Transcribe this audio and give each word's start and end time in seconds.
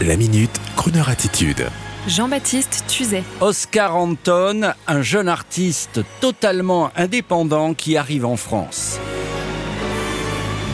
La 0.00 0.16
minute, 0.16 0.50
Kroneur 0.74 1.08
attitude. 1.08 1.66
Jean-Baptiste 2.08 2.84
Tuzet. 2.88 3.22
Oscar 3.40 3.94
Anton, 3.94 4.72
un 4.88 5.02
jeune 5.02 5.28
artiste 5.28 6.00
totalement 6.20 6.90
indépendant 6.96 7.74
qui 7.74 7.96
arrive 7.96 8.24
en 8.24 8.36
France. 8.36 8.98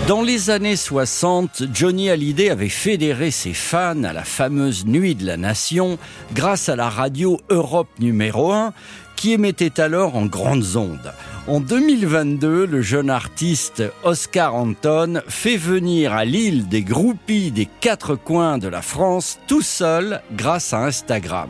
Dans 0.06 0.22
les 0.22 0.48
années 0.48 0.76
60, 0.76 1.64
Johnny 1.74 2.08
Hallyday 2.08 2.48
avait 2.48 2.70
fédéré 2.70 3.30
ses 3.30 3.52
fans 3.52 4.04
à 4.04 4.14
la 4.14 4.24
fameuse 4.24 4.86
Nuit 4.86 5.14
de 5.14 5.26
la 5.26 5.36
Nation 5.36 5.98
grâce 6.32 6.70
à 6.70 6.76
la 6.76 6.88
radio 6.88 7.38
Europe 7.50 7.90
numéro 7.98 8.52
1 8.52 8.72
qui 9.16 9.32
émettait 9.32 9.80
alors 9.80 10.16
en 10.16 10.24
grandes 10.24 10.76
ondes. 10.76 11.12
En 11.48 11.60
2022, 11.60 12.66
le 12.66 12.82
jeune 12.82 13.08
artiste 13.08 13.82
Oscar 14.04 14.54
Anton 14.54 15.22
fait 15.28 15.56
venir 15.56 16.12
à 16.12 16.26
Lille 16.26 16.68
des 16.68 16.82
groupies 16.82 17.50
des 17.50 17.64
quatre 17.64 18.16
coins 18.16 18.58
de 18.58 18.68
la 18.68 18.82
France 18.82 19.38
tout 19.46 19.62
seul 19.62 20.20
grâce 20.32 20.74
à 20.74 20.84
Instagram. 20.84 21.48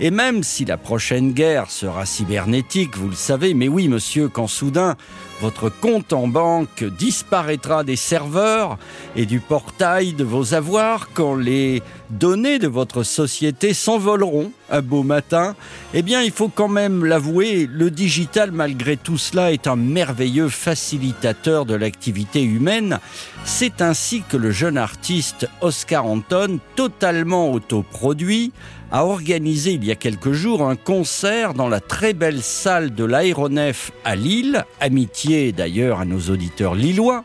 Et 0.00 0.10
même 0.10 0.42
si 0.42 0.64
la 0.64 0.78
prochaine 0.78 1.32
guerre 1.32 1.70
sera 1.70 2.06
cybernétique, 2.06 2.96
vous 2.96 3.08
le 3.08 3.14
savez, 3.14 3.52
mais 3.52 3.68
oui 3.68 3.88
monsieur, 3.88 4.28
quand 4.28 4.46
soudain 4.46 4.96
votre 5.42 5.68
compte 5.68 6.14
en 6.14 6.28
banque 6.28 6.82
disparaîtra 6.82 7.84
des 7.84 7.96
serveurs 7.96 8.78
et 9.16 9.26
du 9.26 9.40
portail 9.40 10.14
de 10.14 10.24
vos 10.24 10.54
avoirs, 10.54 11.10
quand 11.12 11.34
les 11.34 11.82
données 12.10 12.58
de 12.58 12.68
votre 12.68 13.02
société 13.02 13.74
s'envoleront 13.74 14.52
un 14.70 14.82
beau 14.82 15.02
matin, 15.02 15.54
eh 15.94 16.02
bien 16.02 16.22
il 16.22 16.30
faut 16.30 16.48
quand 16.48 16.68
même 16.68 17.04
l'avouer, 17.04 17.68
le 17.70 17.90
digital 17.90 18.52
malgré 18.52 18.96
tout 18.96 19.18
cela 19.18 19.52
est 19.52 19.66
un 19.66 19.76
merveilleux 19.76 20.48
facilitateur 20.48 21.66
de 21.66 21.74
l'activité 21.74 22.42
humaine. 22.42 22.98
C'est 23.44 23.80
ainsi 23.80 24.22
que 24.28 24.36
le 24.36 24.50
jeune 24.50 24.78
artiste 24.78 25.48
Oscar 25.60 26.06
Anton, 26.06 26.58
totalement 26.74 27.52
autoproduit, 27.52 28.52
a 28.90 29.04
organisé 29.04 29.72
il 29.72 29.84
y 29.84 29.90
a 29.90 29.96
quelques 29.96 30.32
jours 30.32 30.62
un 30.62 30.76
concert 30.76 31.54
dans 31.54 31.68
la 31.68 31.80
très 31.80 32.12
belle 32.12 32.42
salle 32.42 32.94
de 32.94 33.04
l'aéronef 33.04 33.90
à 34.04 34.14
Lille, 34.14 34.64
amitié 34.80 35.52
d'ailleurs 35.52 36.00
à 36.00 36.04
nos 36.04 36.20
auditeurs 36.30 36.74
lillois. 36.74 37.24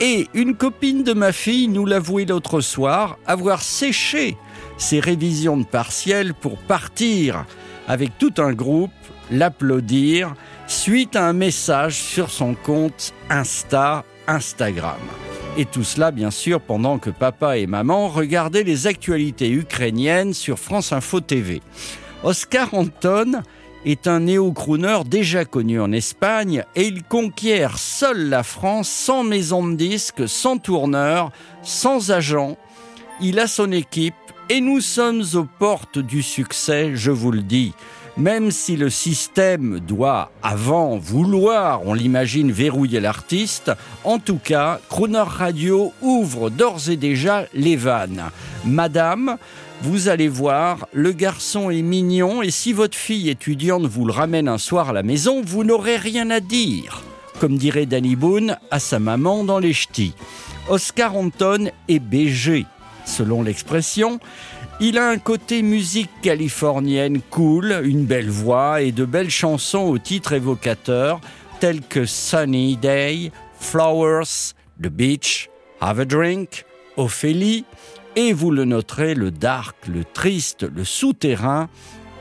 Et 0.00 0.26
une 0.34 0.54
copine 0.54 1.04
de 1.04 1.14
ma 1.14 1.32
fille 1.32 1.68
nous 1.68 1.86
l'avouait 1.86 2.26
l'autre 2.26 2.60
soir 2.60 3.18
avoir 3.26 3.62
séché 3.62 4.05
ses 4.76 5.00
révisions 5.00 5.56
de 5.56 5.64
partiel 5.64 6.34
pour 6.34 6.58
partir 6.58 7.44
avec 7.88 8.18
tout 8.18 8.34
un 8.38 8.52
groupe, 8.52 8.90
l'applaudir, 9.30 10.34
suite 10.66 11.16
à 11.16 11.26
un 11.26 11.32
message 11.32 11.94
sur 11.94 12.30
son 12.30 12.54
compte 12.54 13.12
Insta 13.30 14.04
Instagram. 14.26 14.98
Et 15.56 15.64
tout 15.64 15.84
cela, 15.84 16.10
bien 16.10 16.30
sûr, 16.30 16.60
pendant 16.60 16.98
que 16.98 17.10
papa 17.10 17.56
et 17.56 17.66
maman 17.66 18.08
regardaient 18.08 18.64
les 18.64 18.86
actualités 18.86 19.50
ukrainiennes 19.50 20.34
sur 20.34 20.58
France 20.58 20.92
Info 20.92 21.20
TV. 21.20 21.62
Oscar 22.24 22.74
Anton 22.74 23.42
est 23.84 24.08
un 24.08 24.20
néo-crooner 24.20 24.98
déjà 25.06 25.44
connu 25.44 25.80
en 25.80 25.92
Espagne 25.92 26.64
et 26.74 26.86
il 26.86 27.04
conquiert 27.04 27.78
seul 27.78 28.28
la 28.28 28.42
France 28.42 28.88
sans 28.88 29.22
maison 29.22 29.66
de 29.66 29.76
disques, 29.76 30.28
sans 30.28 30.58
tourneur, 30.58 31.30
sans 31.62 32.10
agent. 32.10 32.56
Il 33.20 33.38
a 33.38 33.46
son 33.46 33.72
équipe 33.72 34.14
et 34.50 34.60
nous 34.60 34.82
sommes 34.82 35.22
aux 35.34 35.46
portes 35.58 35.98
du 35.98 36.22
succès, 36.22 36.92
je 36.94 37.10
vous 37.10 37.32
le 37.32 37.42
dis. 37.42 37.72
Même 38.18 38.50
si 38.50 38.76
le 38.76 38.90
système 38.90 39.80
doit, 39.80 40.30
avant, 40.42 40.98
vouloir, 40.98 41.86
on 41.86 41.94
l'imagine, 41.94 42.52
verrouiller 42.52 43.00
l'artiste, 43.00 43.72
en 44.04 44.18
tout 44.18 44.36
cas, 44.36 44.80
Crooner 44.90 45.24
Radio 45.26 45.92
ouvre 46.02 46.50
d'ores 46.50 46.90
et 46.90 46.96
déjà 46.96 47.46
les 47.54 47.76
vannes. 47.76 48.24
Madame, 48.66 49.38
vous 49.80 50.08
allez 50.08 50.28
voir, 50.28 50.86
le 50.92 51.12
garçon 51.12 51.70
est 51.70 51.82
mignon 51.82 52.42
et 52.42 52.50
si 52.50 52.74
votre 52.74 52.96
fille 52.96 53.30
étudiante 53.30 53.86
vous 53.86 54.04
le 54.04 54.12
ramène 54.12 54.48
un 54.48 54.58
soir 54.58 54.90
à 54.90 54.92
la 54.92 55.02
maison, 55.02 55.40
vous 55.42 55.64
n'aurez 55.64 55.96
rien 55.96 56.28
à 56.30 56.40
dire. 56.40 57.02
Comme 57.40 57.56
dirait 57.56 57.86
Danny 57.86 58.14
Boone 58.14 58.58
à 58.70 58.78
sa 58.78 58.98
maman 58.98 59.42
dans 59.44 59.58
les 59.58 59.72
ch'tis. 59.72 60.14
Oscar 60.68 61.16
Anton 61.16 61.70
est 61.88 61.98
BG, 61.98 62.66
selon 63.06 63.42
l'expression. 63.42 64.20
Il 64.78 64.98
a 64.98 65.08
un 65.08 65.16
côté 65.16 65.62
musique 65.62 66.10
californienne 66.20 67.22
cool, 67.30 67.80
une 67.84 68.04
belle 68.04 68.28
voix 68.28 68.82
et 68.82 68.92
de 68.92 69.06
belles 69.06 69.30
chansons 69.30 69.86
au 69.86 69.96
titre 69.96 70.34
évocateur 70.34 71.20
telles 71.60 71.80
que 71.80 72.04
Sunny 72.04 72.76
Day, 72.76 73.32
Flowers, 73.58 74.52
The 74.82 74.88
Beach, 74.88 75.48
Have 75.80 76.00
a 76.00 76.04
Drink, 76.04 76.66
Ophélie, 76.98 77.64
et 78.14 78.32
vous 78.32 78.50
le 78.50 78.64
noterez, 78.64 79.14
le 79.14 79.30
dark, 79.30 79.76
le 79.86 80.04
triste, 80.04 80.66
le 80.70 80.84
souterrain 80.84 81.68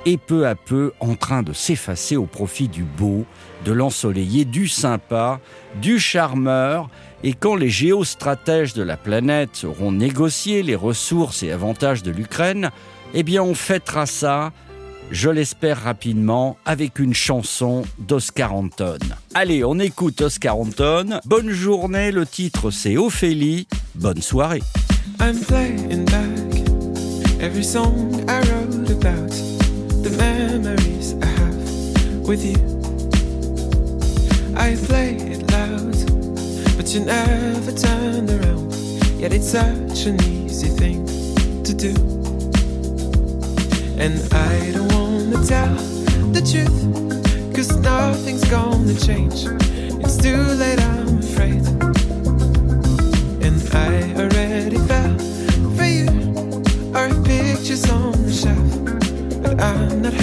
est 0.06 0.18
peu 0.18 0.48
à 0.48 0.56
peu 0.56 0.94
en 1.00 1.16
train 1.16 1.42
de 1.42 1.52
s'effacer 1.52 2.16
au 2.16 2.26
profit 2.26 2.68
du 2.68 2.84
beau, 2.84 3.26
de 3.66 3.72
l'ensoleillé, 3.72 4.46
du 4.46 4.68
sympa, 4.68 5.40
du 5.82 6.00
charmeur, 6.00 6.90
et 7.26 7.34
quand 7.34 7.56
les 7.56 7.70
géostratèges 7.70 8.76
de 8.76 8.84
la 8.84 8.98
planète 8.98 9.66
auront 9.66 9.92
négocié 9.92 10.62
les 10.62 10.76
ressources 10.76 11.42
et 11.42 11.52
avantages 11.52 12.04
de 12.04 12.12
l'Ukraine, 12.12 12.70
eh 13.16 13.24
bien 13.24 13.42
on 13.42 13.56
fêtera 13.56 14.06
ça, 14.06 14.54
je 15.10 15.32
l'espère 15.32 15.82
rapidement, 15.82 16.56
avec 16.66 17.00
une 17.00 17.16
chanson 17.16 17.82
d'Oscar 17.98 18.54
Anton. 18.54 19.00
Allez, 19.34 19.64
on 19.64 19.80
écoute 19.80 20.22
Oscar 20.22 20.56
Anton. 20.56 21.20
Bonne 21.26 21.50
journée, 21.50 22.12
le 22.12 22.28
titre 22.28 22.70
c'est 22.70 22.96
Ophélie. 22.96 23.68
Bonne 23.96 24.22
soirée. 24.22 24.62
I'm 25.20 25.40
playing 25.40 26.06
back 26.06 27.42
every 27.42 27.64
song 27.64 28.24
I 28.30 28.40
wrote 28.52 28.92
about 28.92 29.32
the 30.04 30.12
memories 30.16 31.16
I 31.24 31.26
have 31.26 32.28
with 32.28 32.46
you. 32.46 32.60
I 34.56 34.76
you 36.96 37.04
never 37.04 37.74
turn 37.74 38.30
around. 38.30 38.74
Yet 39.20 39.34
it's 39.34 39.50
such 39.50 40.06
an 40.06 40.16
easy 40.24 40.70
thing 40.70 41.06
to 41.64 41.74
do. 41.74 41.94
And 44.00 44.16
I 44.34 44.72
don't 44.72 44.88
wanna 44.94 45.46
tell 45.46 45.76
the 46.32 46.40
truth, 46.40 47.54
cause 47.54 47.76
nothing's 47.80 48.46
gonna 48.50 48.94
change. 48.94 49.46
It's 50.04 50.16
too 50.16 50.42
late, 50.62 50.80
I'm 50.80 51.20
afraid. 51.20 51.66
And 53.44 53.60
I 53.74 54.14
already 54.22 54.78
fell 54.88 55.18
for 55.76 55.90
you. 55.98 56.08
Our 56.96 57.10
pictures 57.24 57.90
on 57.92 58.14
the 58.24 58.32
shelf, 58.32 59.42
but 59.44 59.62
I'm 59.62 60.02
not 60.02 60.14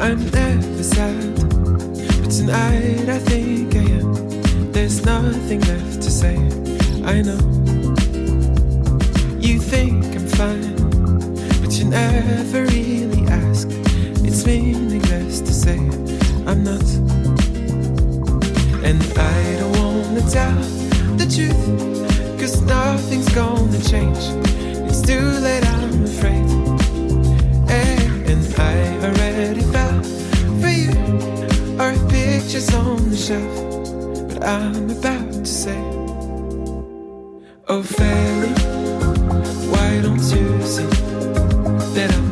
I'm 0.00 0.18
never 0.30 0.82
sad, 0.82 1.34
but 2.22 2.30
tonight 2.30 3.06
I 3.06 3.18
think 3.18 3.76
I 3.76 3.80
am. 3.80 4.72
There's 4.72 5.04
nothing 5.04 5.60
left 5.60 6.00
to 6.00 6.10
say. 6.10 6.36
I 7.04 7.20
know 7.20 7.38
you 9.38 9.58
think 9.60 10.06
I'm 10.16 10.26
fine, 10.26 10.74
but 11.60 11.72
you 11.78 11.84
never 11.84 12.62
really 12.62 13.26
ask. 13.28 13.68
It's 14.24 14.46
meaningless 14.46 15.40
to 15.42 15.52
say 15.52 15.76
I'm 16.46 16.64
not, 16.64 16.88
and 18.82 19.02
I 19.18 19.56
don't 19.60 19.76
wanna 19.78 20.22
tell 20.30 20.60
the 21.20 21.26
truth, 21.28 22.40
cause 22.40 22.62
nothing's 22.62 23.28
gonna 23.34 23.78
change. 23.82 24.24
It's 24.88 25.02
too 25.02 25.20
late, 25.20 25.66
I'm 25.66 25.79
pictures 32.60 32.74
on 32.74 33.10
the 33.10 33.16
shelf, 33.16 34.28
but 34.28 34.44
I'm 34.44 34.90
about 34.90 35.32
to 35.32 35.46
say, 35.46 35.80
Oh, 37.68 37.82
Fanny, 37.82 38.52
why 39.70 40.00
don't 40.02 40.18
you 40.18 40.62
see 40.66 40.84
that 41.94 42.12
I'm 42.12 42.29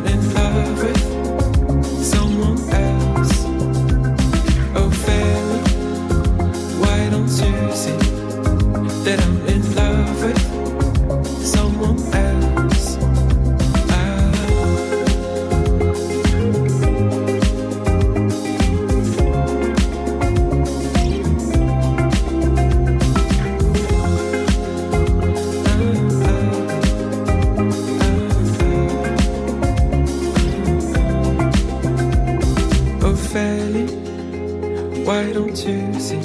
Why 35.08 35.32
don't 35.32 35.56
you 35.64 35.98
see 35.98 36.20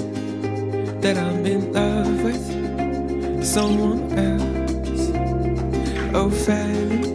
that 1.00 1.18
I'm 1.18 1.46
in 1.46 1.72
love 1.72 2.22
with 2.22 3.46
someone 3.46 4.12
else? 4.12 5.10
Oh, 6.14 6.30
Fanny, 6.30 7.08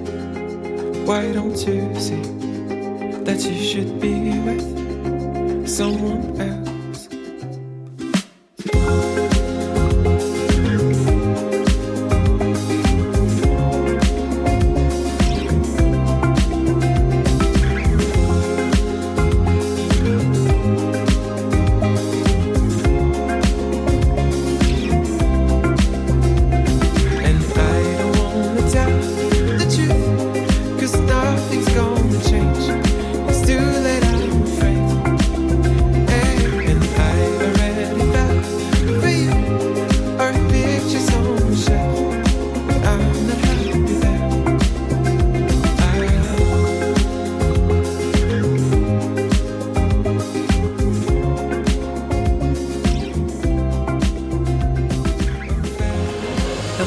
why 1.05 1.31
don't 1.31 1.59
you 1.69 1.95
see 2.01 2.23
that 3.23 3.45
you 3.45 3.63
should 3.63 4.01
be 4.01 4.39
with 4.39 5.69
someone 5.69 6.41
else? 6.41 6.68